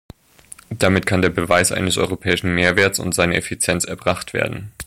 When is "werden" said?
4.33-4.71